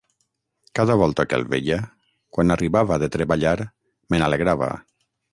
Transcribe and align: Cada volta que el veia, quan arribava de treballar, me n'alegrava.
Cada 0.77 0.93
volta 1.01 1.25
que 1.33 1.37
el 1.41 1.43
veia, 1.51 1.77
quan 2.37 2.53
arribava 2.55 2.97
de 3.03 3.09
treballar, 3.17 3.53
me 4.15 4.21
n'alegrava. 4.23 4.71